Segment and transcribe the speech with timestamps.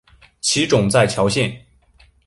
[0.39, 1.63] 其冢在谯县。